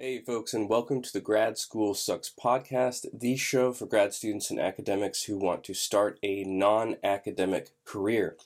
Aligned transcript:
Hey, 0.00 0.20
folks, 0.20 0.54
and 0.54 0.68
welcome 0.68 1.02
to 1.02 1.12
the 1.12 1.20
Grad 1.20 1.58
School 1.58 1.92
Sucks 1.92 2.30
podcast, 2.30 3.06
the 3.12 3.34
show 3.34 3.72
for 3.72 3.84
grad 3.84 4.14
students 4.14 4.48
and 4.48 4.60
academics 4.60 5.24
who 5.24 5.36
want 5.36 5.64
to 5.64 5.74
start 5.74 6.20
a 6.22 6.44
non 6.44 6.94
academic 7.02 7.70
career. 7.84 8.36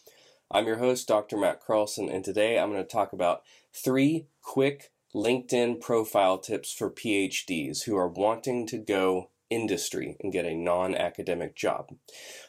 I'm 0.50 0.64
your 0.64 0.78
host, 0.78 1.06
Dr. 1.06 1.36
Matt 1.36 1.62
Carlson, 1.62 2.08
and 2.08 2.24
today 2.24 2.58
I'm 2.58 2.70
going 2.70 2.82
to 2.82 2.88
talk 2.88 3.12
about 3.12 3.42
three 3.70 4.28
quick 4.40 4.92
LinkedIn 5.14 5.82
profile 5.82 6.38
tips 6.38 6.72
for 6.72 6.90
PhDs 6.90 7.82
who 7.82 7.98
are 7.98 8.08
wanting 8.08 8.66
to 8.68 8.78
go 8.78 9.28
industry 9.52 10.16
and 10.20 10.32
get 10.32 10.44
a 10.44 10.54
non 10.54 10.94
academic 10.94 11.54
job. 11.54 11.90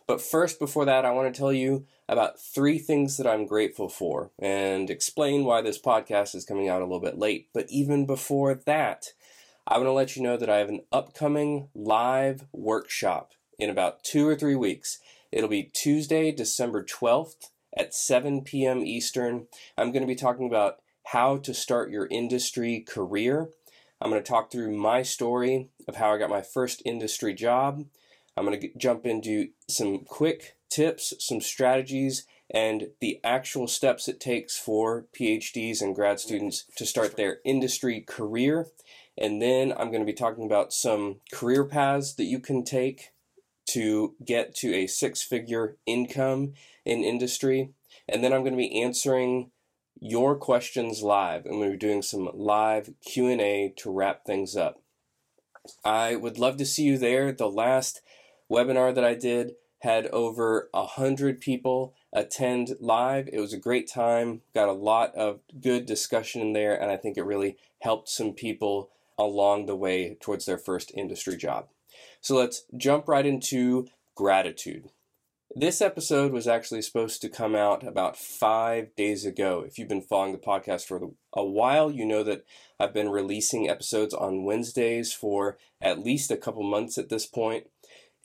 But 0.08 0.22
first, 0.22 0.60
before 0.60 0.86
that, 0.86 1.06
I 1.06 1.12
want 1.12 1.34
to 1.34 1.38
tell 1.38 1.54
you 1.54 1.86
about 2.08 2.40
three 2.40 2.80
things 2.80 3.18
that 3.18 3.28
I'm 3.28 3.46
grateful 3.46 3.90
for 3.90 4.32
and 4.40 4.90
explain 4.90 5.44
why 5.44 5.62
this 5.62 5.80
podcast 5.80 6.36
is 6.36 6.46
coming 6.46 6.70
out 6.70 6.82
a 6.82 6.86
little 6.86 7.00
bit 7.00 7.18
late. 7.18 7.50
But 7.54 7.68
even 7.70 8.06
before 8.06 8.54
that, 8.54 9.08
I 9.68 9.78
want 9.78 9.88
to 9.88 9.94
let 9.94 10.16
you 10.16 10.24
know 10.24 10.38
that 10.38 10.50
I 10.50 10.58
have 10.58 10.70
an 10.70 10.84
upcoming 10.92 11.70
live 11.74 12.46
workshop 12.52 13.34
in 13.58 13.70
about 13.70 14.04
two 14.04 14.28
or 14.28 14.36
three 14.36 14.56
weeks. 14.56 15.00
It'll 15.32 15.50
be 15.50 15.72
Tuesday, 15.74 16.32
December 16.32 16.84
12th 16.84 17.50
at 17.76 17.94
7 17.94 18.42
p.m. 18.42 18.86
Eastern. 18.86 19.48
I'm 19.78 19.92
going 19.92 20.04
to 20.04 20.08
be 20.08 20.16
talking 20.16 20.48
about 20.48 20.78
how 21.08 21.38
to 21.38 21.54
start 21.54 21.92
your 21.92 22.08
industry 22.08 22.82
career. 22.88 23.50
I'm 24.04 24.10
going 24.10 24.22
to 24.22 24.30
talk 24.30 24.52
through 24.52 24.76
my 24.76 25.02
story 25.02 25.70
of 25.88 25.96
how 25.96 26.14
I 26.14 26.18
got 26.18 26.30
my 26.30 26.42
first 26.42 26.82
industry 26.84 27.34
job. 27.34 27.86
I'm 28.36 28.46
going 28.46 28.60
to 28.60 28.70
jump 28.78 29.06
into 29.06 29.52
some 29.70 30.00
quick 30.00 30.58
tips, 30.70 31.14
some 31.20 31.40
strategies, 31.40 32.28
and 32.50 32.90
the 33.00 33.22
actual 33.24 33.66
steps 33.66 34.10
it 34.10 34.20
takes 34.20 34.60
for 34.60 35.06
PhDs 35.18 35.82
and 35.82 35.96
grad 35.96 36.20
students 36.20 36.66
to 36.76 36.86
start 36.86 37.16
their 37.16 37.38
industry 37.46 38.02
career. 38.02 38.68
And 39.18 39.42
then 39.42 39.72
I'm 39.72 39.88
going 39.88 40.02
to 40.02 40.06
be 40.06 40.12
talking 40.12 40.46
about 40.46 40.74
some 40.74 41.22
career 41.32 41.64
paths 41.64 42.14
that 42.16 42.26
you 42.26 42.42
can 42.42 42.66
take 42.66 43.14
to 43.70 44.16
get 44.26 44.54
to 44.56 44.74
a 44.76 44.86
six 44.86 45.24
figure 45.24 45.78
income 45.86 46.56
in 46.84 47.06
industry. 47.06 47.72
And 48.10 48.22
then 48.22 48.34
I'm 48.34 48.42
going 48.42 48.52
to 48.52 48.58
be 48.58 48.82
answering 48.82 49.52
your 50.04 50.36
questions 50.36 51.02
live 51.02 51.46
and 51.46 51.60
we're 51.60 51.78
doing 51.78 52.02
some 52.02 52.30
live 52.34 52.94
Q&A 53.06 53.74
to 53.78 53.90
wrap 53.90 54.26
things 54.26 54.54
up. 54.54 54.82
I 55.86 56.18
would 56.18 56.38
love 56.38 56.58
to 56.58 56.66
see 56.66 56.84
you 56.84 56.98
there. 56.98 57.32
The 57.32 57.50
last 57.50 58.02
webinar 58.52 58.94
that 58.94 59.06
I 59.06 59.14
did 59.14 59.54
had 59.80 60.08
over 60.08 60.70
a 60.74 60.86
hundred 60.86 61.40
people 61.40 61.94
attend 62.12 62.76
live. 62.82 63.30
It 63.32 63.40
was 63.40 63.54
a 63.54 63.58
great 63.58 63.90
time. 63.90 64.42
Got 64.54 64.68
a 64.68 64.74
lot 64.74 65.16
of 65.16 65.40
good 65.62 65.86
discussion 65.86 66.42
in 66.42 66.52
there, 66.52 66.76
and 66.80 66.92
I 66.92 66.98
think 66.98 67.18
it 67.18 67.24
really 67.24 67.56
helped 67.80 68.10
some 68.10 68.34
people 68.34 68.90
along 69.18 69.68
the 69.68 69.76
way 69.76 70.18
towards 70.20 70.46
their 70.46 70.58
first 70.58 70.92
industry 70.96 71.38
job. 71.38 71.68
So 72.20 72.36
let's 72.36 72.66
jump 72.76 73.08
right 73.08 73.26
into 73.26 73.88
gratitude. 74.16 74.90
This 75.56 75.82
episode 75.82 76.32
was 76.32 76.48
actually 76.48 76.82
supposed 76.82 77.22
to 77.22 77.30
come 77.30 77.56
out 77.56 77.86
about 77.86 78.18
five 78.18 78.96
days 78.96 79.24
ago. 79.24 79.64
If 79.66 79.78
you've 79.78 79.88
been 79.88 80.02
following 80.02 80.32
the 80.32 80.40
podcast 80.40 80.88
for 80.88 81.12
a 81.32 81.46
while, 81.46 81.92
you 81.92 82.06
know 82.06 82.24
that 82.24 82.44
I've 82.80 82.94
been 82.94 83.10
releasing 83.10 83.70
episodes 83.70 84.16
on 84.16 84.46
Wednesdays 84.46 85.14
for 85.14 85.60
at 85.80 86.00
least 86.00 86.32
a 86.32 86.38
couple 86.38 86.64
months 86.64 86.98
at 86.98 87.10
this 87.10 87.28
point. 87.28 87.68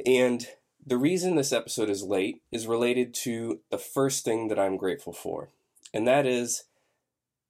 And 0.07 0.47
the 0.87 0.97
reason 0.97 1.37
this 1.37 1.53
episode 1.53 1.91
is 1.91 2.03
late 2.03 2.41
is 2.51 2.67
related 2.67 3.13
to 3.25 3.61
the 3.71 3.77
first 3.77 4.25
thing 4.25 4.49
that 4.49 4.59
I'm 4.59 4.79
grateful 4.79 5.13
for, 5.13 5.51
and 5.93 6.09
that 6.09 6.25
is 6.25 6.65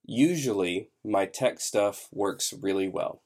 usually 0.03 0.89
my 1.05 1.25
tech 1.25 1.61
stuff 1.61 2.09
works 2.11 2.53
really 2.61 2.89
well. 2.89 3.21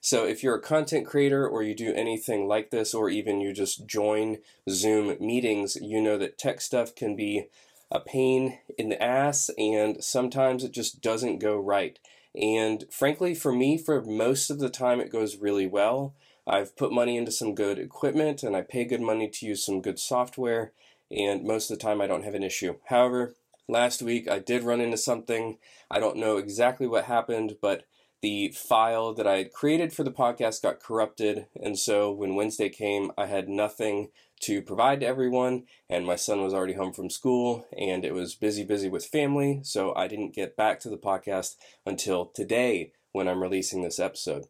So 0.00 0.24
if 0.24 0.42
you're 0.42 0.56
a 0.56 0.62
content 0.62 1.06
creator 1.06 1.46
or 1.46 1.62
you 1.62 1.74
do 1.74 1.92
anything 1.94 2.48
like 2.48 2.70
this, 2.70 2.94
or 2.94 3.10
even 3.10 3.40
you 3.40 3.52
just 3.52 3.86
join 3.86 4.38
Zoom 4.68 5.14
meetings, 5.20 5.76
you 5.76 6.00
know 6.00 6.16
that 6.18 6.38
tech 6.38 6.60
stuff 6.60 6.94
can 6.94 7.14
be 7.14 7.46
a 7.90 8.00
pain 8.00 8.58
in 8.78 8.88
the 8.88 9.02
ass 9.02 9.50
and 9.58 10.02
sometimes 10.02 10.64
it 10.64 10.72
just 10.72 11.02
doesn't 11.02 11.38
go 11.38 11.58
right. 11.58 11.98
And 12.34 12.84
frankly, 12.90 13.34
for 13.34 13.52
me, 13.52 13.76
for 13.76 14.02
most 14.02 14.50
of 14.50 14.58
the 14.58 14.70
time, 14.70 15.00
it 15.00 15.12
goes 15.12 15.36
really 15.36 15.66
well. 15.66 16.14
I've 16.46 16.76
put 16.76 16.92
money 16.92 17.16
into 17.16 17.32
some 17.32 17.54
good 17.54 17.78
equipment 17.78 18.42
and 18.42 18.56
I 18.56 18.62
pay 18.62 18.84
good 18.84 19.00
money 19.00 19.28
to 19.28 19.46
use 19.46 19.64
some 19.64 19.82
good 19.82 19.98
software, 19.98 20.72
and 21.10 21.44
most 21.44 21.70
of 21.70 21.78
the 21.78 21.82
time 21.82 22.00
I 22.00 22.06
don't 22.06 22.24
have 22.24 22.34
an 22.34 22.42
issue. 22.42 22.76
However, 22.86 23.34
last 23.68 24.00
week 24.00 24.28
I 24.30 24.38
did 24.38 24.62
run 24.62 24.80
into 24.80 24.96
something. 24.96 25.58
I 25.90 25.98
don't 25.98 26.16
know 26.16 26.38
exactly 26.38 26.86
what 26.86 27.04
happened, 27.04 27.56
but 27.60 27.84
the 28.22 28.50
file 28.50 29.14
that 29.14 29.26
I 29.26 29.38
had 29.38 29.52
created 29.52 29.92
for 29.92 30.04
the 30.04 30.10
podcast 30.10 30.62
got 30.62 30.80
corrupted, 30.80 31.46
and 31.60 31.78
so 31.78 32.12
when 32.12 32.34
Wednesday 32.34 32.68
came, 32.68 33.12
I 33.16 33.26
had 33.26 33.48
nothing 33.48 34.10
to 34.42 34.62
provide 34.62 35.00
to 35.00 35.06
everyone, 35.06 35.64
and 35.88 36.06
my 36.06 36.16
son 36.16 36.42
was 36.42 36.54
already 36.54 36.74
home 36.74 36.92
from 36.92 37.10
school, 37.10 37.66
and 37.76 38.04
it 38.04 38.14
was 38.14 38.34
busy, 38.34 38.64
busy 38.64 38.88
with 38.88 39.04
family, 39.06 39.60
so 39.62 39.94
I 39.94 40.08
didn't 40.08 40.34
get 40.34 40.56
back 40.56 40.80
to 40.80 40.90
the 40.90 40.96
podcast 40.96 41.56
until 41.84 42.26
today 42.26 42.92
when 43.12 43.28
I'm 43.28 43.42
releasing 43.42 43.82
this 43.82 43.98
episode. 43.98 44.46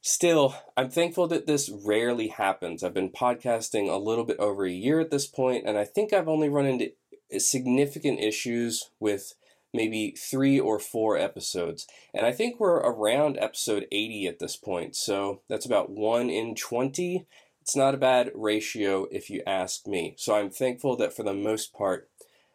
Still, 0.00 0.54
I'm 0.76 0.90
thankful 0.90 1.26
that 1.28 1.46
this 1.46 1.68
rarely 1.68 2.28
happens. 2.28 2.84
I've 2.84 2.94
been 2.94 3.10
podcasting 3.10 3.88
a 3.90 3.96
little 3.96 4.24
bit 4.24 4.38
over 4.38 4.64
a 4.64 4.70
year 4.70 5.00
at 5.00 5.10
this 5.10 5.26
point, 5.26 5.66
and 5.66 5.76
I 5.76 5.84
think 5.84 6.12
I've 6.12 6.28
only 6.28 6.48
run 6.48 6.66
into 6.66 6.92
significant 7.38 8.20
issues 8.20 8.90
with 9.00 9.34
maybe 9.76 10.12
three 10.12 10.58
or 10.58 10.78
four 10.78 11.16
episodes. 11.16 11.86
And 12.14 12.26
I 12.26 12.32
think 12.32 12.58
we're 12.58 12.76
around 12.76 13.38
episode 13.38 13.86
80 13.92 14.26
at 14.26 14.38
this 14.38 14.56
point. 14.56 14.96
So 14.96 15.42
that's 15.48 15.66
about 15.66 15.90
1 15.90 16.30
in 16.30 16.54
20. 16.54 17.26
It's 17.60 17.76
not 17.76 17.94
a 17.94 17.98
bad 17.98 18.30
ratio 18.34 19.06
if 19.10 19.28
you 19.28 19.42
ask 19.46 19.86
me. 19.86 20.14
So 20.16 20.34
I'm 20.34 20.50
thankful 20.50 20.96
that 20.96 21.14
for 21.14 21.22
the 21.22 21.34
most 21.34 21.74
part, 21.74 22.08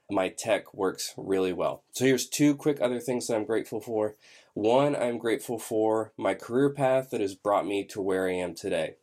my 0.10 0.30
tech 0.30 0.74
works 0.74 1.14
really 1.18 1.54
well. 1.54 1.84
So 1.94 2.06
here's 2.06 2.28
two 2.28 2.56
quick 2.56 2.82
other 2.82 3.00
things 3.00 3.28
that 3.28 3.36
I'm 3.36 3.46
grateful 3.46 3.80
for. 3.80 4.16
One, 4.54 4.96
I'm 4.96 5.18
grateful 5.18 5.58
for 5.58 6.12
my 6.18 6.34
career 6.34 6.70
path 6.70 7.10
that 7.12 7.22
has 7.22 7.36
brought 7.36 7.66
me 7.66 7.86
to 7.86 8.02
where 8.02 8.28
I 8.28 8.34
am 8.34 8.54
today. 8.54 8.96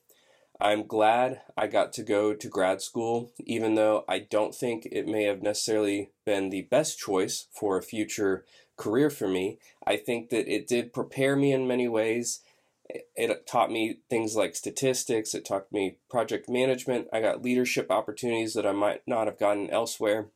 I'm 0.60 0.86
glad 0.86 1.42
I 1.56 1.68
got 1.68 1.92
to 1.94 2.02
go 2.02 2.34
to 2.34 2.48
grad 2.48 2.82
school, 2.82 3.32
even 3.38 3.76
though 3.76 4.04
I 4.08 4.18
don't 4.18 4.54
think 4.54 4.88
it 4.90 5.06
may 5.06 5.24
have 5.24 5.40
necessarily 5.40 6.10
been 6.26 6.50
the 6.50 6.62
best 6.62 6.98
choice 6.98 7.46
for 7.52 7.78
a 7.78 7.82
future 7.82 8.44
career 8.76 9.08
for 9.08 9.28
me. 9.28 9.58
I 9.86 9.96
think 9.96 10.30
that 10.30 10.52
it 10.52 10.66
did 10.66 10.92
prepare 10.92 11.36
me 11.36 11.52
in 11.52 11.68
many 11.68 11.86
ways. 11.86 12.40
It 12.88 13.46
taught 13.46 13.70
me 13.70 14.00
things 14.10 14.34
like 14.34 14.56
statistics, 14.56 15.34
it 15.34 15.44
taught 15.44 15.70
me 15.70 15.98
project 16.10 16.48
management. 16.48 17.06
I 17.12 17.20
got 17.20 17.42
leadership 17.42 17.90
opportunities 17.90 18.54
that 18.54 18.66
I 18.66 18.72
might 18.72 19.02
not 19.06 19.26
have 19.26 19.38
gotten 19.38 19.70
elsewhere. 19.70 20.30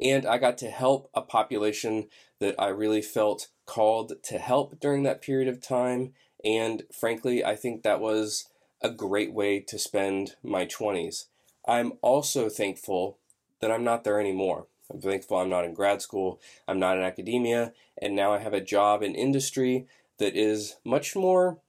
And 0.00 0.26
I 0.26 0.38
got 0.38 0.56
to 0.58 0.70
help 0.70 1.10
a 1.14 1.20
population 1.20 2.08
that 2.40 2.54
I 2.58 2.68
really 2.68 3.02
felt 3.02 3.48
called 3.66 4.14
to 4.24 4.38
help 4.38 4.80
during 4.80 5.02
that 5.02 5.22
period 5.22 5.48
of 5.48 5.60
time. 5.60 6.14
And 6.42 6.84
frankly, 6.98 7.44
I 7.44 7.54
think 7.54 7.82
that 7.82 8.00
was 8.00 8.46
a 8.82 8.90
great 8.90 9.32
way 9.32 9.60
to 9.60 9.78
spend 9.78 10.36
my 10.42 10.66
20s. 10.66 11.26
I'm 11.66 11.92
also 12.02 12.48
thankful 12.48 13.18
that 13.60 13.70
I'm 13.70 13.84
not 13.84 14.04
there 14.04 14.20
anymore. 14.20 14.66
I'm 14.92 15.00
thankful 15.00 15.38
I'm 15.38 15.48
not 15.48 15.64
in 15.64 15.74
grad 15.74 16.02
school, 16.02 16.40
I'm 16.66 16.78
not 16.78 16.98
in 16.98 17.02
academia, 17.02 17.72
and 18.00 18.14
now 18.14 18.32
I 18.32 18.38
have 18.38 18.52
a 18.52 18.60
job 18.60 19.02
in 19.02 19.14
industry 19.14 19.86
that 20.18 20.36
is 20.36 20.76
much 20.84 21.16
more 21.16 21.60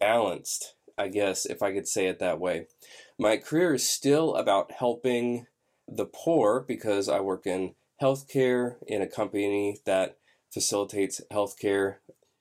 balanced, 0.00 0.74
I 0.98 1.08
guess, 1.08 1.46
if 1.46 1.62
I 1.62 1.72
could 1.72 1.86
say 1.86 2.06
it 2.06 2.18
that 2.18 2.40
way. 2.40 2.66
My 3.18 3.36
career 3.36 3.74
is 3.74 3.88
still 3.88 4.34
about 4.34 4.72
helping 4.72 5.46
the 5.86 6.06
poor 6.06 6.60
because 6.60 7.08
I 7.08 7.20
work 7.20 7.46
in 7.46 7.74
healthcare 8.00 8.76
in 8.86 9.02
a 9.02 9.06
company 9.06 9.78
that 9.84 10.16
facilitates 10.52 11.20
healthcare 11.32 11.96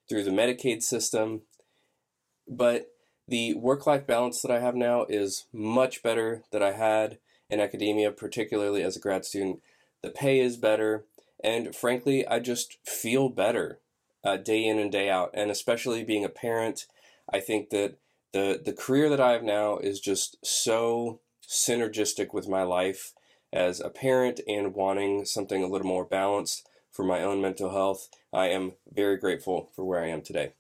through 0.09 0.23
the 0.23 0.31
Medicaid 0.31 0.81
system. 0.81 1.41
But 2.47 2.92
the 3.28 3.53
work 3.55 3.87
life 3.87 4.05
balance 4.05 4.41
that 4.41 4.52
I 4.52 4.59
have 4.59 4.75
now 4.75 5.05
is 5.08 5.46
much 5.53 6.03
better 6.03 6.43
than 6.52 6.61
I 6.61 6.72
had 6.72 7.20
in 7.49 7.59
academia, 7.59 8.11
particularly 8.11 8.84
as 8.84 8.96
a 8.96 8.99
grad 8.99 9.25
student. 9.25 9.61
The 10.02 10.09
pay 10.09 10.40
is 10.40 10.58
better, 10.58 11.05
and 11.43 11.75
frankly, 11.75 12.28
I 12.28 12.40
just 12.40 12.78
feel 12.85 13.29
better 13.29 13.79
uh, 14.23 14.37
day 14.37 14.66
in 14.66 14.79
and 14.79 14.91
day 14.91 15.09
out. 15.09 15.31
And 15.34 15.52
especially 15.52 16.03
being 16.03 16.25
a 16.25 16.29
parent, 16.29 16.85
I 17.31 17.40
think 17.40 17.70
that 17.70 17.96
the 18.34 18.61
the 18.64 18.73
career 18.73 19.09
that 19.09 19.22
I 19.22 19.31
have 19.31 19.43
now 19.43 19.78
is 19.78 19.99
just 19.99 20.37
so 20.43 21.19
synergistic 21.47 22.34
with 22.34 22.47
my 22.47 22.64
life 22.64 23.14
as 23.52 23.79
a 23.79 23.90
parent 23.90 24.41
and 24.47 24.73
wanting 24.73 25.26
something 25.26 25.64
a 25.64 25.67
little 25.67 25.87
more 25.87 26.05
balanced 26.05 26.67
for 26.91 27.03
my 27.03 27.22
own 27.22 27.41
mental 27.41 27.72
health. 27.72 28.09
I 28.34 28.47
am 28.47 28.73
very 28.91 29.17
grateful 29.17 29.69
for 29.76 29.85
where 29.85 30.03
I 30.03 30.09
am 30.09 30.22
today. 30.22 30.53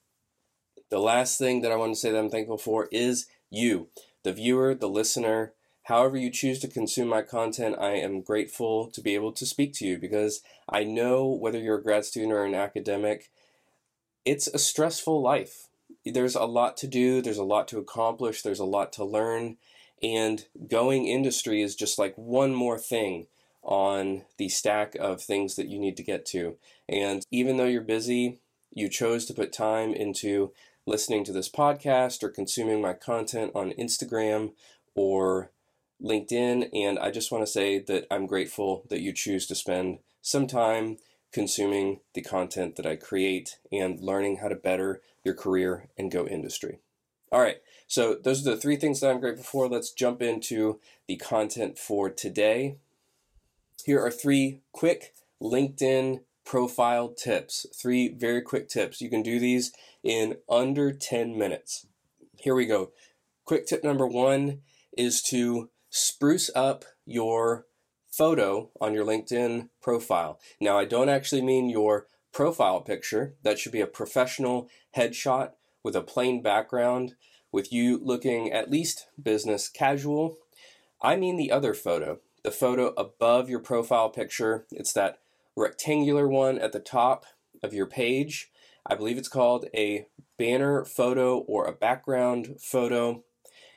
The 0.93 0.99
last 0.99 1.39
thing 1.39 1.61
that 1.61 1.71
I 1.71 1.75
want 1.75 1.95
to 1.95 1.99
say 1.99 2.11
that 2.11 2.19
I'm 2.19 2.29
thankful 2.29 2.59
for 2.59 2.87
is 2.91 3.25
you, 3.49 3.87
the 4.21 4.31
viewer, 4.31 4.75
the 4.75 4.87
listener. 4.87 5.53
However, 5.85 6.17
you 6.17 6.29
choose 6.29 6.59
to 6.59 6.67
consume 6.67 7.07
my 7.07 7.23
content, 7.23 7.77
I 7.79 7.93
am 7.93 8.21
grateful 8.21 8.91
to 8.91 9.01
be 9.01 9.15
able 9.15 9.31
to 9.31 9.45
speak 9.47 9.73
to 9.73 9.87
you 9.87 9.97
because 9.97 10.41
I 10.69 10.83
know 10.83 11.25
whether 11.25 11.57
you're 11.57 11.79
a 11.79 11.81
grad 11.81 12.05
student 12.05 12.31
or 12.31 12.45
an 12.45 12.53
academic, 12.53 13.31
it's 14.23 14.45
a 14.45 14.59
stressful 14.59 15.19
life. 15.19 15.67
there's 16.05 16.35
a 16.35 16.45
lot 16.45 16.77
to 16.77 16.87
do, 16.87 17.23
there's 17.23 17.39
a 17.39 17.43
lot 17.43 17.67
to 17.69 17.79
accomplish, 17.79 18.43
there's 18.43 18.59
a 18.59 18.63
lot 18.63 18.93
to 18.93 19.03
learn, 19.03 19.57
and 20.03 20.45
going 20.67 21.07
industry 21.07 21.63
is 21.63 21.75
just 21.75 21.97
like 21.97 22.15
one 22.19 22.53
more 22.53 22.77
thing 22.77 23.25
on 23.63 24.25
the 24.37 24.47
stack 24.47 24.93
of 24.99 25.23
things 25.23 25.55
that 25.55 25.69
you 25.69 25.79
need 25.79 25.97
to 25.97 26.03
get 26.03 26.23
to. 26.27 26.57
And 26.87 27.25
even 27.31 27.57
though 27.57 27.65
you're 27.65 27.81
busy, 27.81 28.41
you 28.71 28.89
chose 28.89 29.25
to 29.25 29.33
put 29.33 29.51
time 29.51 29.91
into 29.93 30.51
listening 30.85 31.23
to 31.25 31.31
this 31.31 31.49
podcast 31.49 32.23
or 32.23 32.29
consuming 32.29 32.81
my 32.81 32.93
content 32.93 33.51
on 33.55 33.71
Instagram 33.71 34.53
or 34.95 35.51
LinkedIn. 36.01 36.69
And 36.73 36.99
I 36.99 37.11
just 37.11 37.31
want 37.31 37.45
to 37.45 37.51
say 37.51 37.79
that 37.79 38.05
I'm 38.11 38.25
grateful 38.25 38.85
that 38.89 39.01
you 39.01 39.13
choose 39.13 39.47
to 39.47 39.55
spend 39.55 39.99
some 40.21 40.47
time 40.47 40.97
consuming 41.31 41.99
the 42.13 42.21
content 42.21 42.75
that 42.75 42.85
I 42.85 42.95
create 42.95 43.57
and 43.71 43.99
learning 43.99 44.37
how 44.37 44.49
to 44.49 44.55
better 44.55 45.01
your 45.23 45.33
career 45.33 45.89
and 45.97 46.11
go 46.11 46.27
industry. 46.27 46.79
All 47.31 47.41
right, 47.41 47.57
so 47.87 48.15
those 48.21 48.45
are 48.45 48.51
the 48.51 48.57
three 48.57 48.75
things 48.75 48.99
that 48.99 49.09
I'm 49.09 49.19
grateful 49.19 49.43
for. 49.43 49.67
Let's 49.67 49.91
jump 49.91 50.21
into 50.21 50.79
the 51.07 51.15
content 51.15 51.79
for 51.79 52.09
today. 52.09 52.77
Here 53.83 53.99
are 53.99 54.11
three 54.11 54.61
quick 54.71 55.15
LinkedIn 55.41 56.21
profile 56.45 57.09
tips. 57.09 57.65
Three 57.75 58.09
very 58.09 58.41
quick 58.41 58.67
tips. 58.67 59.01
You 59.01 59.09
can 59.09 59.21
do 59.21 59.39
these 59.39 59.71
in 60.03 60.37
under 60.49 60.91
10 60.91 61.37
minutes. 61.37 61.85
Here 62.37 62.55
we 62.55 62.65
go. 62.65 62.91
Quick 63.45 63.67
tip 63.67 63.83
number 63.83 64.07
one 64.07 64.61
is 64.97 65.21
to 65.23 65.69
spruce 65.89 66.49
up 66.55 66.85
your 67.05 67.65
photo 68.09 68.69
on 68.79 68.93
your 68.93 69.05
LinkedIn 69.05 69.69
profile. 69.81 70.39
Now, 70.59 70.77
I 70.77 70.85
don't 70.85 71.09
actually 71.09 71.41
mean 71.41 71.69
your 71.69 72.07
profile 72.31 72.81
picture. 72.81 73.35
That 73.43 73.59
should 73.59 73.71
be 73.71 73.81
a 73.81 73.87
professional 73.87 74.69
headshot 74.95 75.51
with 75.83 75.95
a 75.95 76.01
plain 76.01 76.41
background, 76.41 77.15
with 77.51 77.71
you 77.71 77.99
looking 78.03 78.51
at 78.51 78.71
least 78.71 79.07
business 79.21 79.69
casual. 79.69 80.37
I 81.01 81.15
mean 81.15 81.37
the 81.37 81.51
other 81.51 81.73
photo, 81.73 82.19
the 82.43 82.51
photo 82.51 82.87
above 82.97 83.49
your 83.49 83.59
profile 83.59 84.09
picture. 84.09 84.65
It's 84.71 84.93
that 84.93 85.19
rectangular 85.55 86.27
one 86.27 86.57
at 86.59 86.71
the 86.71 86.79
top 86.79 87.25
of 87.61 87.73
your 87.73 87.85
page. 87.85 88.51
I 88.85 88.95
believe 88.95 89.17
it's 89.17 89.27
called 89.27 89.67
a 89.73 90.07
banner 90.37 90.83
photo 90.83 91.39
or 91.39 91.65
a 91.65 91.73
background 91.73 92.55
photo. 92.59 93.23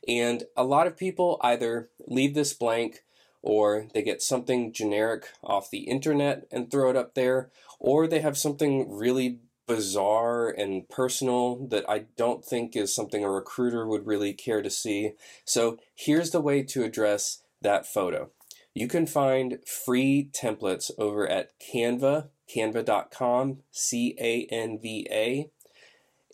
And 0.09 0.45
a 0.57 0.65
lot 0.65 0.87
of 0.87 0.97
people 0.97 1.39
either 1.43 1.91
leave 2.07 2.35
this 2.35 2.53
blank 2.53 3.05
or 3.43 3.87
they 3.95 4.03
get 4.03 4.23
something 4.23 4.73
generic 4.73 5.29
off 5.43 5.71
the 5.71 5.85
internet 5.85 6.47
and 6.51 6.71
throw 6.71 6.91
it 6.91 6.97
up 6.97 7.15
there, 7.15 7.51
or 7.79 8.09
they 8.09 8.19
have 8.21 8.37
something 8.37 8.91
really 8.91 9.39
bizarre 9.69 10.49
and 10.49 10.89
personal 10.89 11.67
that 11.69 11.89
I 11.89 12.07
don't 12.17 12.45
think 12.45 12.75
is 12.75 12.95
something 12.95 13.23
a 13.23 13.31
recruiter 13.31 13.87
would 13.87 14.07
really 14.07 14.33
care 14.33 14.63
to 14.63 14.71
see. 14.71 15.13
So 15.45 15.79
here's 15.95 16.31
the 16.31 16.41
way 16.41 16.63
to 16.65 16.83
address 16.83 17.43
that 17.63 17.87
photo. 17.87 18.31
You 18.77 18.89
can 18.89 19.07
find 19.07 19.61
free 19.67 20.29
templates 20.35 20.91
over 20.99 21.27
at 21.27 21.59
Canva, 21.59 22.29
canva.com, 22.55 23.63
C 23.71 24.15
A 24.21 24.45
N 24.53 24.79
V 24.79 25.09
A. 25.11 25.51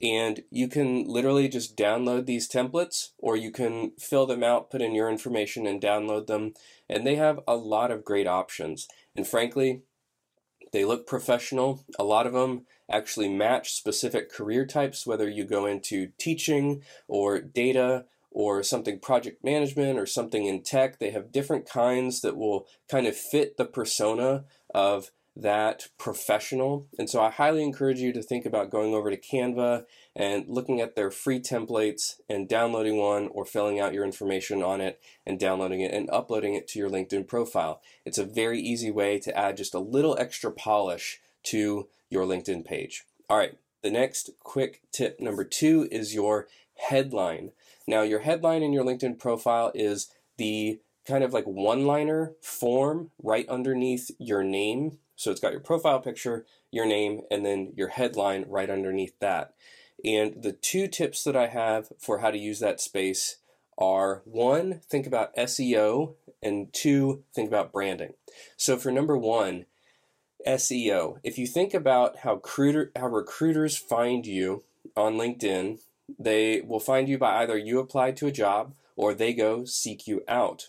And 0.05 0.43
you 0.51 0.67
can 0.67 1.05
literally 1.05 1.49
just 1.49 1.77
download 1.77 2.27
these 2.27 2.51
templates 2.51 3.11
or 3.17 3.37
you 3.37 3.53
can 3.53 3.93
fill 3.97 4.27
them 4.27 4.43
out, 4.43 4.73
put 4.73 4.83
in 4.83 4.93
your 4.93 5.09
information, 5.09 5.69
and 5.69 5.81
download 5.81 6.27
them. 6.27 6.55
And 6.89 7.07
they 7.07 7.15
have 7.15 7.39
a 7.47 7.55
lot 7.55 7.93
of 7.93 8.05
great 8.05 8.27
options. 8.27 8.89
And 9.15 9.25
frankly, 9.25 9.83
they 10.73 10.85
look 10.85 11.07
professional. 11.07 11.85
A 11.97 12.03
lot 12.03 12.27
of 12.27 12.33
them 12.33 12.67
actually 12.91 13.29
match 13.29 13.73
specific 13.73 14.33
career 14.33 14.67
types, 14.67 15.07
whether 15.07 15.29
you 15.29 15.45
go 15.45 15.65
into 15.65 16.09
teaching 16.19 16.83
or 17.07 17.41
data 17.41 18.07
or 18.33 18.63
something 18.63 18.99
project 18.99 19.45
management 19.45 19.99
or 19.99 20.07
something 20.07 20.47
in 20.47 20.63
tech. 20.63 20.99
They 20.99 21.11
have 21.11 21.33
different 21.33 21.69
kinds 21.69 22.21
that 22.23 22.37
will 22.37 22.67
kind 22.91 23.07
of 23.07 23.17
fit 23.17 23.57
the 23.57 23.65
persona 23.65 24.45
of 24.75 25.11
that 25.35 25.89
professional. 25.99 26.87
And 26.99 27.09
so 27.09 27.23
I 27.23 27.31
highly 27.31 27.63
encourage 27.63 28.01
you 28.01 28.13
to 28.13 28.23
think 28.23 28.45
about 28.45 28.71
going 28.71 28.95
over 28.95 29.11
to 29.11 29.17
Canva 29.17 29.85
and 30.15 30.45
looking 30.47 30.81
at 30.81 30.95
their 30.95 31.11
free 31.11 31.41
templates 31.41 32.17
and 32.29 32.49
downloading 32.49 32.99
one 32.99 33.29
or 33.29 33.47
filling 33.47 33.81
out 33.81 33.95
your 33.95 34.05
information 34.05 34.63
on 34.63 34.83
it 34.83 35.01
and 35.27 35.39
downloading 35.41 35.81
it 35.81 35.93
and 35.93 36.11
uploading 36.11 36.55
it 36.55 36.69
to 36.69 36.79
your 36.79 36.91
LinkedIn 36.91 37.27
profile. 37.27 37.81
It's 38.05 38.19
a 38.19 38.27
very 38.27 38.61
easy 38.61 38.91
way 38.91 39.19
to 39.21 39.37
add 39.37 39.57
just 39.57 39.75
a 39.75 39.79
little 39.79 40.19
extra 40.19 40.53
polish 40.53 41.21
to 41.45 41.89
your 42.11 42.27
LinkedIn 42.27 42.67
page. 42.67 43.05
All 43.31 43.39
right, 43.39 43.57
the 43.83 43.91
next 43.91 44.31
quick 44.41 44.83
tip 44.93 45.19
number 45.19 45.45
two 45.45 45.89
is 45.91 46.15
your 46.15 46.47
headline. 46.77 47.53
Now, 47.87 48.03
your 48.03 48.21
headline 48.21 48.63
in 48.63 48.73
your 48.73 48.85
LinkedIn 48.85 49.19
profile 49.19 49.73
is 49.75 50.09
the 50.37 50.81
kind 51.07 51.25
of 51.25 51.33
like 51.33 51.45
one 51.45 51.85
liner 51.85 52.33
form 52.41 53.11
right 53.23 53.49
underneath 53.49 54.11
your 54.19 54.43
name. 54.43 54.99
So 55.17 55.31
it's 55.31 55.41
got 55.41 55.53
your 55.53 55.61
profile 55.61 56.01
picture, 56.01 56.47
your 56.71 56.87
name, 56.87 57.23
and 57.31 57.45
then 57.45 57.73
your 57.77 57.89
headline 57.89 58.45
right 58.49 58.71
underneath 58.71 59.19
that. 59.21 59.55
And 60.05 60.43
the 60.43 60.53
two 60.53 60.89
tips 60.89 61.23
that 61.25 61.37
I 61.37 61.47
have 61.47 61.93
for 61.99 62.19
how 62.19 62.31
to 62.31 62.39
use 62.39 62.61
that 62.61 62.81
space 62.81 63.37
are 63.79 64.23
one, 64.25 64.81
think 64.89 65.07
about 65.07 65.35
SEO, 65.37 66.15
and 66.43 66.73
two, 66.73 67.25
think 67.35 67.49
about 67.49 67.73
branding. 67.73 68.15
So 68.57 68.77
for 68.77 68.91
number 68.91 69.17
one, 69.17 69.67
SEO, 70.47 71.19
if 71.23 71.39
you 71.39 71.47
think 71.47 71.73
about 71.73 72.19
how, 72.19 72.35
recruiter, 72.35 72.91
how 72.97 73.07
recruiters 73.07 73.77
find 73.77 74.27
you 74.27 74.65
on 74.97 75.15
LinkedIn 75.15 75.79
they 76.19 76.61
will 76.61 76.81
find 76.81 77.09
you 77.09 77.19
by 77.19 77.43
either 77.43 77.57
you 77.57 77.79
apply 77.79 78.13
to 78.13 78.27
a 78.27 78.33
job 78.33 78.75
or 78.97 79.15
they 79.15 79.33
go 79.33 79.65
seek 79.65 80.07
you 80.07 80.23
out. 80.29 80.69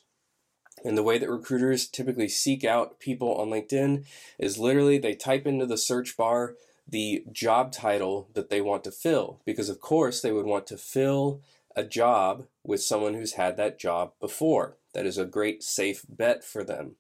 And 0.84 0.98
the 0.98 1.04
way 1.04 1.18
that 1.18 1.30
recruiters 1.30 1.88
typically 1.88 2.28
seek 2.28 2.64
out 2.64 3.00
people 3.00 3.36
on 3.36 3.50
LinkedIn 3.50 4.06
is 4.38 4.58
literally 4.58 4.98
they 4.98 5.16
type 5.16 5.46
into 5.46 5.66
the 5.66 5.78
search 5.78 6.18
bar 6.18 6.56
the 6.88 7.24
job 7.32 7.72
title 7.72 8.30
that 8.34 8.50
they 8.50 8.62
want 8.62 8.84
to 8.84 8.92
fill. 8.92 9.40
Because, 9.46 9.70
of 9.70 9.80
course, 9.80 10.22
they 10.22 10.32
would 10.32 10.46
want 10.46 10.68
to 10.68 10.78
fill 10.78 11.42
a 11.76 11.84
job 11.84 12.46
with 12.64 12.84
someone 12.84 13.14
who's 13.14 13.34
had 13.34 13.58
that 13.58 13.80
job 13.80 14.12
before. 14.20 14.78
That 14.94 15.06
is 15.06 15.18
a 15.18 15.26
great 15.26 15.64
safe 15.64 16.06
bet 16.08 16.44
for 16.44 16.64
them. 16.64 16.96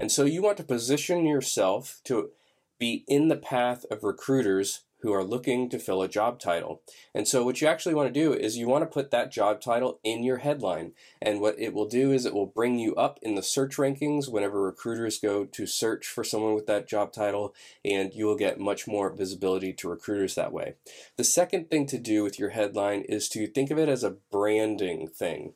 And 0.00 0.10
so 0.10 0.24
you 0.24 0.42
want 0.42 0.56
to 0.56 0.64
position 0.64 1.26
yourself 1.26 2.00
to 2.04 2.30
be 2.78 3.04
in 3.08 3.28
the 3.28 3.36
path 3.36 3.84
of 3.90 4.04
recruiters 4.04 4.82
who 5.00 5.12
are 5.12 5.22
looking 5.22 5.68
to 5.68 5.78
fill 5.78 6.02
a 6.02 6.08
job 6.08 6.40
title. 6.40 6.82
And 7.14 7.28
so 7.28 7.44
what 7.44 7.60
you 7.60 7.68
actually 7.68 7.94
want 7.94 8.12
to 8.12 8.20
do 8.20 8.32
is 8.32 8.56
you 8.56 8.66
want 8.66 8.82
to 8.82 8.92
put 8.92 9.10
that 9.10 9.30
job 9.30 9.60
title 9.60 10.00
in 10.02 10.24
your 10.24 10.38
headline. 10.38 10.92
And 11.20 11.40
what 11.40 11.58
it 11.58 11.74
will 11.74 11.86
do 11.86 12.12
is 12.12 12.24
it 12.24 12.34
will 12.34 12.46
bring 12.46 12.78
you 12.78 12.94
up 12.96 13.18
in 13.22 13.34
the 13.34 13.42
search 13.42 13.76
rankings 13.76 14.28
whenever 14.28 14.60
recruiters 14.60 15.18
go 15.18 15.44
to 15.44 15.66
search 15.66 16.06
for 16.06 16.24
someone 16.24 16.54
with 16.54 16.66
that 16.66 16.88
job 16.88 17.12
title 17.12 17.54
and 17.84 18.14
you 18.14 18.26
will 18.26 18.36
get 18.36 18.58
much 18.58 18.88
more 18.88 19.10
visibility 19.14 19.72
to 19.74 19.88
recruiters 19.88 20.34
that 20.34 20.52
way. 20.52 20.74
The 21.16 21.24
second 21.24 21.70
thing 21.70 21.86
to 21.86 21.98
do 21.98 22.24
with 22.24 22.38
your 22.38 22.50
headline 22.50 23.02
is 23.02 23.28
to 23.30 23.46
think 23.46 23.70
of 23.70 23.78
it 23.78 23.88
as 23.88 24.02
a 24.02 24.16
branding 24.32 25.08
thing. 25.08 25.52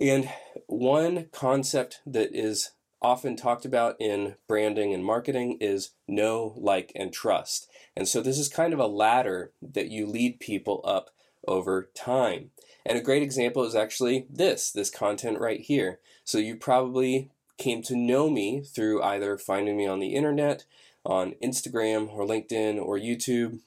And 0.00 0.30
one 0.66 1.26
concept 1.32 2.00
that 2.06 2.34
is 2.34 2.70
often 3.02 3.36
talked 3.36 3.64
about 3.64 3.96
in 3.98 4.36
branding 4.46 4.92
and 4.92 5.04
marketing 5.04 5.56
is 5.60 5.92
know, 6.06 6.54
like, 6.56 6.92
and 6.94 7.12
trust. 7.12 7.68
And 7.96 8.06
so 8.06 8.20
this 8.20 8.38
is 8.38 8.48
kind 8.48 8.72
of 8.72 8.78
a 8.78 8.86
ladder 8.86 9.52
that 9.62 9.90
you 9.90 10.06
lead 10.06 10.40
people 10.40 10.82
up 10.84 11.10
over 11.46 11.90
time. 11.94 12.50
And 12.84 12.98
a 12.98 13.02
great 13.02 13.22
example 13.22 13.64
is 13.64 13.74
actually 13.74 14.26
this, 14.30 14.70
this 14.70 14.90
content 14.90 15.38
right 15.38 15.60
here. 15.60 16.00
So 16.24 16.38
you 16.38 16.56
probably 16.56 17.30
came 17.58 17.82
to 17.82 17.96
know 17.96 18.30
me 18.30 18.62
through 18.62 19.02
either 19.02 19.36
finding 19.38 19.76
me 19.76 19.86
on 19.86 20.00
the 20.00 20.14
internet, 20.14 20.64
on 21.04 21.34
Instagram 21.42 22.10
or 22.10 22.26
LinkedIn 22.26 22.78
or 22.78 22.98
YouTube, 22.98 23.60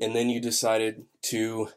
and 0.00 0.14
then 0.14 0.30
you 0.30 0.40
decided 0.40 1.04
to 1.22 1.68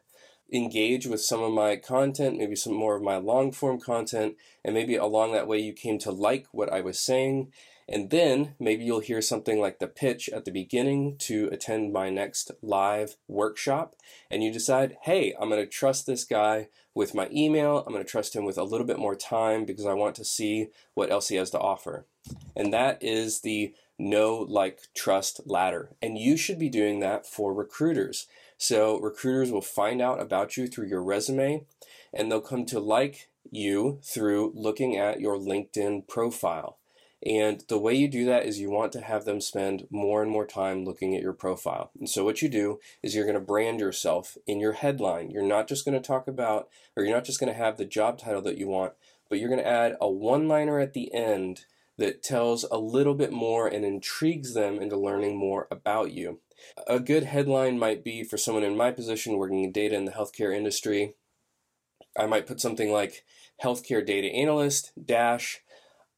engage 0.52 1.08
with 1.08 1.22
some 1.22 1.42
of 1.42 1.52
my 1.52 1.76
content, 1.76 2.38
maybe 2.38 2.56
some 2.56 2.74
more 2.74 2.96
of 2.96 3.04
my 3.04 3.18
long 3.18 3.52
form 3.52 3.80
content, 3.80 4.36
and 4.64 4.74
maybe 4.74 4.96
along 4.96 5.34
that 5.34 5.48
way 5.48 5.60
you 5.60 5.74
came 5.74 5.98
to 6.00 6.12
like 6.12 6.48
what 6.52 6.72
I 6.72 6.82
was 6.82 7.00
saying. 7.00 7.52
And 7.88 8.10
then 8.10 8.56
maybe 8.60 8.84
you'll 8.84 9.00
hear 9.00 9.22
something 9.22 9.60
like 9.60 9.78
the 9.78 9.88
pitch 9.88 10.28
at 10.30 10.46
the 10.46 10.52
beginning 10.52 11.18
to 11.20 11.50
attend 11.52 11.94
my 11.94 12.10
next 12.10 12.52
live 12.64 13.16
workshop. 13.28 13.96
And 14.32 14.44
you 14.44 14.52
decide, 14.52 14.98
hey, 15.04 15.36
I'm 15.40 15.50
going 15.50 15.62
to 15.62 15.68
trust 15.68 16.08
this 16.08 16.24
guy 16.24 16.70
with 16.96 17.14
my 17.14 17.30
email. 17.32 17.84
I'm 17.86 17.94
going 17.94 18.04
to 18.04 18.10
trust 18.10 18.36
him 18.36 18.44
with 18.44 18.58
a 18.58 18.64
little 18.64 18.88
bit 18.88 18.98
more 18.98 19.16
time 19.16 19.66
because 19.66 19.86
I 19.86 19.94
want 19.94 20.16
to 20.16 20.26
see 20.26 20.70
what 20.96 21.12
else 21.12 21.28
he 21.28 21.36
has 21.36 21.52
to 21.52 21.60
offer. 21.60 22.08
And 22.56 22.74
that 22.74 23.04
is 23.04 23.42
the 23.42 23.76
know, 24.00 24.38
like, 24.50 24.82
trust 24.96 25.42
ladder. 25.46 25.92
And 26.02 26.18
you 26.18 26.38
should 26.38 26.58
be 26.58 26.70
doing 26.70 27.02
that 27.02 27.28
for 27.28 27.54
recruiters. 27.54 28.28
So 28.58 29.00
recruiters 29.00 29.52
will 29.52 29.62
find 29.62 30.02
out 30.02 30.22
about 30.22 30.58
you 30.58 30.68
through 30.68 30.88
your 30.88 31.04
resume 31.04 31.66
and 32.14 32.32
they'll 32.32 32.42
come 32.42 32.66
to 32.68 32.80
like 32.80 33.30
you 33.52 34.00
through 34.04 34.54
looking 34.56 34.98
at 34.98 35.20
your 35.20 35.38
LinkedIn 35.38 36.08
profile. 36.08 36.78
And 37.26 37.64
the 37.70 37.80
way 37.80 37.96
you 37.96 38.08
do 38.08 38.26
that 38.26 38.46
is 38.46 38.60
you 38.60 38.70
want 38.70 38.92
to 38.94 39.02
have 39.02 39.26
them 39.26 39.42
spend 39.42 39.88
more 39.90 40.22
and 40.22 40.30
more 40.30 40.46
time 40.46 40.86
looking 40.86 41.16
at 41.16 41.24
your 41.24 41.34
profile. 41.34 41.90
And 41.98 42.08
so 42.08 42.24
what 42.24 42.42
you 42.42 42.50
do 42.50 42.80
is 43.02 43.16
you're 43.16 43.26
going 43.26 43.34
to 43.34 43.40
brand 43.40 43.80
yourself 43.80 44.38
in 44.46 44.60
your 44.60 44.74
headline. 44.74 45.32
You're 45.32 45.42
not 45.42 45.68
just 45.68 45.86
going 45.86 46.00
to 46.00 46.06
talk 46.06 46.28
about, 46.28 46.70
or 46.96 47.04
you're 47.04 47.16
not 47.16 47.26
just 47.26 47.40
going 47.40 47.52
to 47.52 47.58
have 47.58 47.78
the 47.78 47.86
job 47.86 48.20
title 48.20 48.44
that 48.44 48.58
you 48.58 48.68
want, 48.68 48.94
but 49.28 49.40
you're 49.40 49.50
going 49.50 49.62
to 49.62 49.68
add 49.68 49.96
a 50.00 50.10
one 50.10 50.48
liner 50.48 50.80
at 50.80 50.94
the 50.94 51.12
end 51.14 51.66
that 51.98 52.22
tells 52.22 52.64
a 52.66 52.78
little 52.78 53.16
bit 53.16 53.32
more 53.32 53.68
and 53.68 53.86
intrigues 53.86 54.54
them 54.54 54.80
into 54.80 54.98
learning 54.98 55.36
more 55.36 55.68
about 55.72 56.12
you. 56.12 56.40
A 56.88 57.00
good 57.00 57.24
headline 57.24 57.78
might 57.78 58.04
be 58.04 58.24
for 58.24 58.38
someone 58.38 58.64
in 58.64 58.78
my 58.78 58.92
position 58.92 59.38
working 59.38 59.64
in 59.64 59.72
data 59.72 59.96
in 59.96 60.06
the 60.06 60.12
healthcare 60.12 60.56
industry. 60.56 61.16
I 62.18 62.26
might 62.26 62.48
put 62.48 62.62
something 62.62 62.92
like 62.92 63.24
healthcare 63.62 64.06
data 64.06 64.28
analyst 64.28 64.92
dash 65.04 65.62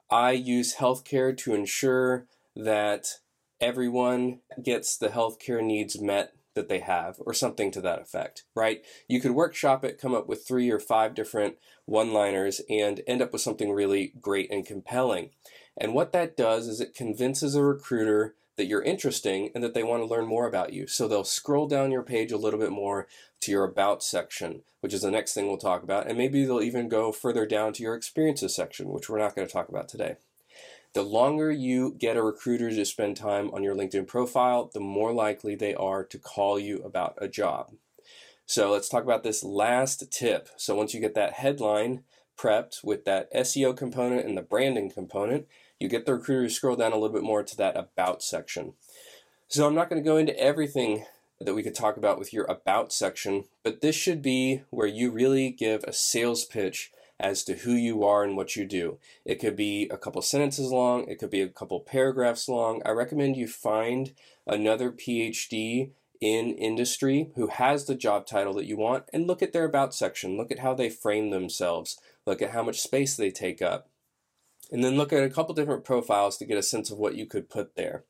I 0.10 0.32
use 0.32 0.75
healthcare 0.75 1.36
to 1.38 1.53
ensure 1.53 2.27
that 2.56 3.20
everyone 3.60 4.39
gets 4.62 4.98
the 4.98 5.10
healthcare 5.10 5.63
needs 5.63 6.00
met 6.00 6.34
that 6.53 6.70
they 6.70 6.79
have, 6.79 7.17
or 7.20 7.34
something 7.34 7.70
to 7.72 7.82
that 7.82 8.01
effect, 8.01 8.44
right? 8.56 8.84
You 9.08 9.22
could 9.22 9.32
workshop 9.32 9.86
it, 9.86 10.01
come 10.01 10.15
up 10.15 10.27
with 10.27 10.48
three 10.48 10.72
or 10.72 10.79
five 10.79 11.13
different 11.13 11.58
one 11.86 12.13
liners, 12.13 12.62
and 12.70 13.01
end 13.06 13.22
up 13.22 13.32
with 13.32 13.41
something 13.41 13.72
really 13.72 14.13
great 14.20 14.50
and 14.50 14.65
compelling. 14.65 15.32
And 15.77 15.94
what 15.94 16.13
that 16.13 16.36
does 16.36 16.67
is 16.67 16.82
it 16.82 16.96
convinces 16.96 17.53
a 17.53 17.63
recruiter 17.63 18.36
that 18.57 18.65
you're 18.65 18.81
interesting 18.81 19.51
and 19.55 19.63
that 19.63 19.73
they 19.73 19.83
want 19.83 20.01
to 20.01 20.07
learn 20.07 20.25
more 20.25 20.47
about 20.47 20.73
you. 20.73 20.87
So 20.87 21.07
they'll 21.07 21.23
scroll 21.23 21.67
down 21.67 21.91
your 21.91 22.03
page 22.03 22.31
a 22.31 22.37
little 22.37 22.59
bit 22.59 22.71
more 22.71 23.07
to 23.41 23.51
your 23.51 23.63
About 23.63 24.03
section, 24.03 24.63
which 24.81 24.93
is 24.93 25.01
the 25.01 25.11
next 25.11 25.33
thing 25.33 25.47
we'll 25.47 25.57
talk 25.57 25.83
about. 25.83 26.07
And 26.07 26.17
maybe 26.17 26.43
they'll 26.43 26.61
even 26.61 26.89
go 26.89 27.11
further 27.11 27.45
down 27.45 27.71
to 27.73 27.83
your 27.83 27.95
Experiences 27.95 28.55
section, 28.55 28.89
which 28.89 29.09
we're 29.09 29.19
not 29.19 29.35
going 29.35 29.47
to 29.47 29.53
talk 29.53 29.69
about 29.69 29.87
today. 29.87 30.17
The 30.93 31.03
longer 31.03 31.51
you 31.51 31.95
get 31.99 32.17
a 32.17 32.23
recruiter 32.23 32.71
to 32.71 32.85
spend 32.85 33.17
time 33.17 33.51
on 33.53 33.61
your 33.61 33.75
LinkedIn 33.75 34.07
profile, 34.07 34.71
the 34.73 34.79
more 34.79 35.13
likely 35.13 35.53
they 35.53 35.75
are 35.75 36.03
to 36.05 36.17
call 36.17 36.57
you 36.57 36.81
about 36.83 37.15
a 37.19 37.27
job. 37.27 37.73
So 38.47 38.71
let's 38.71 38.89
talk 38.89 39.03
about 39.03 39.23
this 39.23 39.43
last 39.43 40.11
tip. 40.11 40.49
So 40.57 40.73
once 40.73 40.93
you 40.93 40.99
get 40.99 41.13
that 41.15 41.33
headline 41.33 42.03
prepped 42.38 42.84
with 42.84 43.06
that 43.06 43.34
SEO 43.34 43.75
component 43.75 44.25
and 44.25 44.38
the 44.38 44.41
branding 44.41 44.89
component, 44.89 45.48
you 45.79 45.89
get 45.89 46.06
the 46.06 46.13
recruiter 46.13 46.48
to 46.48 46.53
scroll 46.53 46.75
down 46.75 46.91
a 46.91 46.98
little 46.98 47.15
bit 47.15 47.24
more 47.24 47.44
to 47.44 47.58
that 47.58 47.77
About 47.77 48.22
section. 48.24 48.74
So 49.48 49.65
I'm 49.65 49.75
not 49.75 49.89
going 49.89 50.01
to 50.01 50.08
go 50.08 50.17
into 50.17 50.38
everything 50.39 51.06
that 51.39 51.53
we 51.53 51.63
could 51.63 51.75
talk 51.75 51.98
about 51.98 52.20
with 52.20 52.34
your 52.34 52.46
About 52.46 52.91
section, 52.91 53.46
but 53.63 53.82
this 53.82 53.96
should 53.96 54.22
be 54.22 54.63
where 54.70 54.88
you 54.88 55.12
really 55.12 55.51
give 55.51 55.84
a 55.84 55.94
sales 55.94 56.46
pitch 56.46 56.91
as 57.20 57.44
to 57.44 57.56
who 57.56 57.72
you 57.74 58.03
are 58.03 58.24
and 58.24 58.36
what 58.36 58.56
you 58.56 58.65
do. 58.65 59.00
It 59.25 59.36
could 59.36 59.56
be 59.56 59.88
a 59.89 59.98
couple 59.98 60.22
sentences 60.22 60.72
long, 60.72 61.08
it 61.08 61.17
could 61.17 61.29
be 61.29 61.41
a 61.41 61.48
couple 61.48 61.79
paragraphs 61.79 62.48
long. 62.48 62.82
I 62.86 62.91
recommend 62.91 63.38
you 63.38 63.48
find 63.48 64.13
another 64.46 64.91
PhD 64.91 65.91
in 66.21 66.53
industry 66.53 67.31
who 67.36 67.47
has 67.47 67.86
the 67.86 67.95
job 67.95 68.25
title 68.25 68.53
that 68.53 68.65
you 68.65 68.77
want 68.77 69.05
and 69.13 69.27
look 69.27 69.41
at 69.41 69.53
their 69.53 69.65
About 69.65 69.93
section. 69.93 70.38
Look 70.38 70.51
at 70.51 70.59
how 70.59 70.74
they 70.74 70.89
frame 70.89 71.29
themselves, 71.29 71.97
look 72.25 72.41
at 72.41 72.51
how 72.51 72.63
much 72.63 72.81
space 72.81 73.15
they 73.15 73.31
take 73.31 73.62
up 73.62 73.89
and 74.71 74.83
then 74.83 74.97
look 74.97 75.13
at 75.13 75.24
a 75.24 75.29
couple 75.29 75.55
different 75.55 75.83
profiles 75.83 76.38
to 76.38 76.45
get 76.45 76.57
a 76.57 76.63
sense 76.63 76.91
of 76.91 76.97
what 76.97 77.15
you 77.15 77.25
could 77.25 77.50
put 77.50 77.75
there. 77.75 78.03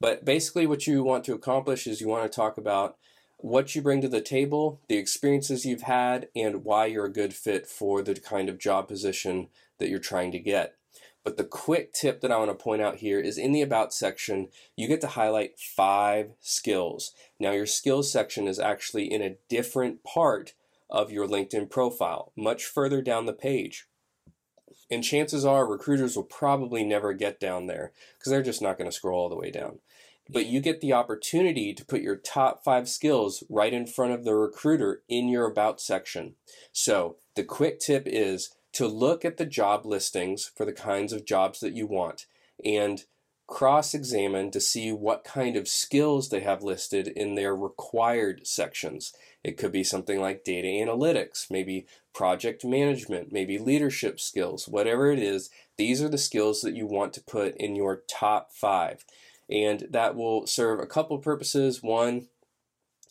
But 0.00 0.24
basically, 0.24 0.66
what 0.66 0.86
you 0.86 1.02
want 1.02 1.24
to 1.24 1.34
accomplish 1.34 1.86
is 1.86 2.00
you 2.00 2.08
want 2.08 2.30
to 2.30 2.34
talk 2.34 2.58
about 2.58 2.96
what 3.38 3.74
you 3.74 3.82
bring 3.82 4.00
to 4.00 4.08
the 4.08 4.20
table, 4.20 4.80
the 4.88 4.96
experiences 4.96 5.64
you've 5.64 5.82
had, 5.82 6.28
and 6.34 6.64
why 6.64 6.86
you're 6.86 7.04
a 7.04 7.12
good 7.12 7.34
fit 7.34 7.66
for 7.66 8.02
the 8.02 8.14
kind 8.14 8.48
of 8.48 8.58
job 8.58 8.88
position 8.88 9.48
that 9.78 9.88
you're 9.88 9.98
trying 9.98 10.32
to 10.32 10.38
get. 10.38 10.76
But 11.24 11.38
the 11.38 11.44
quick 11.44 11.94
tip 11.94 12.20
that 12.20 12.30
I 12.30 12.36
want 12.36 12.50
to 12.50 12.62
point 12.62 12.82
out 12.82 12.96
here 12.96 13.18
is 13.18 13.38
in 13.38 13.52
the 13.52 13.62
About 13.62 13.94
section, 13.94 14.48
you 14.76 14.86
get 14.86 15.00
to 15.00 15.08
highlight 15.08 15.58
five 15.58 16.32
skills. 16.40 17.12
Now, 17.40 17.52
your 17.52 17.66
skills 17.66 18.12
section 18.12 18.46
is 18.46 18.58
actually 18.58 19.10
in 19.10 19.22
a 19.22 19.36
different 19.48 20.04
part 20.04 20.52
of 20.90 21.10
your 21.10 21.26
LinkedIn 21.26 21.70
profile, 21.70 22.32
much 22.36 22.66
further 22.66 23.00
down 23.00 23.24
the 23.24 23.32
page. 23.32 23.86
And 24.90 25.02
chances 25.02 25.46
are 25.46 25.66
recruiters 25.66 26.14
will 26.14 26.24
probably 26.24 26.84
never 26.84 27.14
get 27.14 27.40
down 27.40 27.66
there 27.66 27.92
because 28.18 28.30
they're 28.30 28.42
just 28.42 28.60
not 28.60 28.76
going 28.76 28.88
to 28.88 28.94
scroll 28.94 29.18
all 29.18 29.28
the 29.30 29.36
way 29.36 29.50
down. 29.50 29.78
But 30.28 30.46
you 30.46 30.60
get 30.60 30.80
the 30.80 30.92
opportunity 30.92 31.72
to 31.74 31.84
put 31.84 32.02
your 32.02 32.16
top 32.16 32.64
five 32.64 32.88
skills 32.88 33.44
right 33.48 33.72
in 33.72 33.86
front 33.86 34.12
of 34.12 34.24
the 34.24 34.34
recruiter 34.34 35.02
in 35.08 35.28
your 35.28 35.46
About 35.46 35.80
section. 35.80 36.34
So 36.72 37.16
the 37.34 37.44
quick 37.44 37.80
tip 37.80 38.04
is 38.06 38.54
to 38.74 38.86
look 38.86 39.24
at 39.24 39.36
the 39.36 39.46
job 39.46 39.86
listings 39.86 40.50
for 40.54 40.64
the 40.64 40.72
kinds 40.72 41.12
of 41.12 41.24
jobs 41.24 41.60
that 41.60 41.74
you 41.74 41.86
want 41.86 42.26
and 42.64 43.04
cross 43.46 43.94
examine 43.94 44.50
to 44.50 44.60
see 44.60 44.90
what 44.90 45.24
kind 45.24 45.56
of 45.56 45.68
skills 45.68 46.28
they 46.28 46.40
have 46.40 46.62
listed 46.62 47.08
in 47.08 47.34
their 47.34 47.54
required 47.54 48.46
sections. 48.46 49.12
It 49.42 49.58
could 49.58 49.72
be 49.72 49.84
something 49.84 50.20
like 50.20 50.44
data 50.44 50.68
analytics, 50.68 51.50
maybe 51.50 51.86
project 52.14 52.64
management, 52.64 53.32
maybe 53.32 53.58
leadership 53.58 54.18
skills, 54.18 54.66
whatever 54.66 55.10
it 55.12 55.18
is. 55.18 55.50
These 55.76 56.02
are 56.02 56.08
the 56.08 56.18
skills 56.18 56.62
that 56.62 56.74
you 56.74 56.86
want 56.86 57.12
to 57.14 57.24
put 57.24 57.54
in 57.56 57.76
your 57.76 58.02
top 58.08 58.52
five. 58.52 59.04
And 59.50 59.88
that 59.90 60.16
will 60.16 60.46
serve 60.46 60.80
a 60.80 60.86
couple 60.86 61.18
purposes. 61.18 61.82
One, 61.82 62.28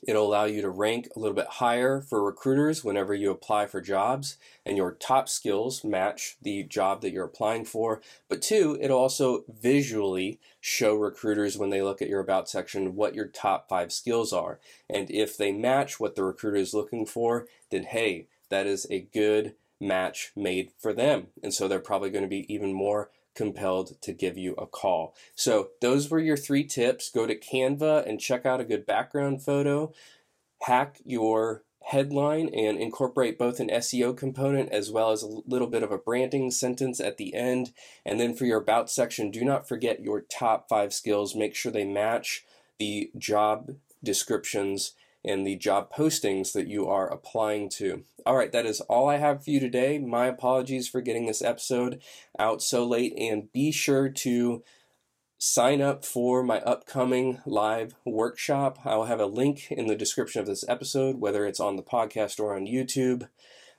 It'll 0.08 0.28
allow 0.28 0.46
you 0.46 0.62
to 0.62 0.70
rank 0.70 1.10
a 1.16 1.20
little 1.20 1.36
bit 1.36 1.48
higher 1.48 2.02
for 2.02 2.24
recruiters 2.24 2.84
whenever 2.84 3.14
you 3.14 3.32
apply 3.32 3.68
for 3.68 3.82
jobs 3.82 4.38
and 4.66 4.78
your 4.78 4.92
top 4.92 5.30
skills 5.30 5.84
match 5.84 6.38
the 6.42 6.64
job 6.64 7.02
that 7.02 7.12
you're 7.12 7.26
applying 7.26 7.66
for. 7.66 8.02
But 8.28 8.42
two, 8.42 8.78
it'll 8.82 9.00
also 9.00 9.44
visually 9.48 10.40
show 10.60 10.96
recruiters 10.96 11.58
when 11.58 11.70
they 11.70 11.82
look 11.82 12.02
at 12.02 12.10
your 12.10 12.20
About 12.20 12.50
section 12.50 12.96
what 12.96 13.16
your 13.16 13.28
top 13.28 13.68
five 13.68 13.92
skills 13.92 14.32
are. 14.32 14.60
And 14.90 15.12
if 15.12 15.38
they 15.38 15.52
match 15.52 16.00
what 16.00 16.16
the 16.16 16.24
recruiter 16.24 16.58
is 16.58 16.74
looking 16.74 17.06
for, 17.06 17.48
then 17.70 17.84
hey, 17.84 18.28
that 18.50 18.66
is 18.66 18.88
a 18.90 19.02
good 19.14 19.56
match 19.80 20.32
made 20.36 20.72
for 20.80 20.94
them. 20.94 21.28
And 21.42 21.54
so 21.54 21.68
they're 21.68 21.80
probably 21.80 22.10
going 22.10 22.24
to 22.24 22.30
be 22.30 22.52
even 22.54 22.74
more 22.74 23.10
compelled 23.36 24.02
to 24.02 24.13
give 24.13 24.38
you 24.38 24.54
a 24.54 24.66
call. 24.66 25.16
So, 25.36 25.70
those 25.82 26.10
were 26.10 26.20
your 26.20 26.38
three 26.38 26.63
tips. 26.63 27.10
Go 27.10 27.25
to 27.25 27.38
Canva 27.38 28.08
and 28.08 28.20
check 28.20 28.46
out 28.46 28.62
a 28.62 28.66
good 28.66 28.86
background 28.86 29.44
photo. 29.44 29.94
Hack 30.62 31.02
your 31.04 31.63
headline 31.84 32.50
and 32.50 32.78
incorporate 32.78 33.38
both 33.38 33.60
an 33.60 33.68
SEO 33.70 34.16
component 34.16 34.72
as 34.72 34.90
well 34.90 35.12
as 35.12 35.22
a 35.22 35.28
little 35.28 35.68
bit 35.68 35.84
of 35.84 35.92
a 35.92 35.98
branding 35.98 36.50
sentence 36.50 37.00
at 37.00 37.18
the 37.18 37.34
end. 37.34 37.72
And 38.06 38.20
then 38.20 38.34
for 38.34 38.46
your 38.46 38.60
About 38.60 38.90
section, 38.90 39.32
do 39.32 39.44
not 39.44 39.68
forget 39.68 40.02
your 40.02 40.22
top 40.22 40.70
five 40.70 40.94
skills. 40.94 41.36
Make 41.36 41.56
sure 41.56 41.72
they 41.72 41.84
match 41.84 42.46
the 42.80 43.12
job 43.18 43.75
descriptions 44.02 44.94
and 45.24 45.46
the 45.46 45.56
job 45.56 45.94
postings 45.94 46.53
that 46.53 46.68
you 46.68 46.88
are 46.88 47.12
applying 47.12 47.70
to. 47.70 48.03
All 48.25 48.36
right, 48.36 48.51
that 48.51 48.65
is 48.65 48.82
all 48.82 49.10
I 49.10 49.18
have 49.18 49.44
for 49.44 49.50
you 49.50 49.60
today. 49.60 49.98
My 50.00 50.27
apologies 50.27 50.88
for 50.88 51.01
getting 51.01 51.25
this 51.25 51.42
episode 51.42 52.01
out 52.38 52.62
so 52.62 52.86
late, 52.86 53.13
and 53.18 53.51
be 53.51 53.72
sure 53.72 54.10
to 54.10 54.63
sign 55.38 55.82
up 55.82 56.06
for 56.06 56.42
my 56.42 56.62
upcoming 56.62 57.42
live 57.46 57.96
workshop. 58.06 58.80
I'll 58.86 59.06
have 59.06 59.20
a 59.20 59.25
link 59.25 59.70
in 59.70 59.88
the 59.88 59.96
description 59.96 60.39
of 60.39 60.48
this 60.48 60.63
episode, 60.70 61.20
whether 61.20 61.46
it's 61.46 61.60
on 61.60 61.75
the 61.75 61.84
podcast 61.84 62.39
or 62.39 62.56
on 62.56 62.65
YouTube. 62.65 63.27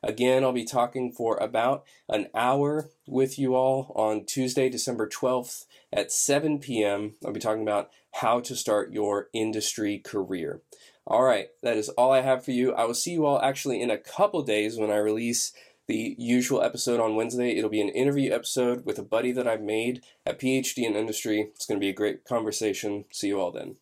Again, 0.02 0.44
I'll 0.44 0.52
be 0.52 0.66
talking 0.66 1.10
for 1.10 1.38
about 1.38 1.84
an 2.10 2.28
hour 2.34 2.90
with 3.06 3.38
you 3.38 3.54
all 3.54 3.90
on 3.96 4.26
Tuesday, 4.26 4.68
December 4.68 5.08
12th 5.08 5.64
at 5.90 6.12
7 6.12 6.58
p.m. 6.58 7.14
I'll 7.24 7.32
be 7.32 7.40
talking 7.40 7.62
about 7.62 7.88
how 8.12 8.40
to 8.40 8.54
start 8.54 8.92
your 8.92 9.28
industry 9.32 9.98
career. 9.98 10.60
All 11.06 11.23
right, 11.23 11.49
that 11.62 11.76
is 11.76 11.90
all 11.90 12.12
I 12.12 12.23
have 12.23 12.44
for 12.44 12.52
you. 12.52 12.73
I 12.73 12.84
will 12.84 12.94
see 12.94 13.12
you 13.12 13.26
all 13.26 13.40
actually 13.42 13.82
in 13.82 13.90
a 13.90 13.99
couple 13.99 14.42
days 14.42 14.78
when 14.78 14.90
I 14.90 14.96
release 14.96 15.52
the 15.87 16.16
usual 16.18 16.62
episode 16.62 16.99
on 16.99 17.14
Wednesday. 17.14 17.56
It'll 17.56 17.68
be 17.68 17.82
an 17.82 17.90
interview 17.90 18.32
episode 18.32 18.87
with 18.87 18.99
a 18.99 19.02
buddy 19.02 19.30
that 19.32 19.46
I've 19.46 19.61
made 19.61 20.02
at 20.25 20.40
PhD 20.40 20.78
in 20.78 20.96
industry. 20.96 21.50
It's 21.54 21.66
going 21.66 21.78
to 21.78 21.84
be 21.84 21.90
a 21.90 21.94
great 21.94 22.25
conversation. 22.25 23.04
See 23.12 23.28
you 23.28 23.38
all 23.38 23.52
then. 23.52 23.76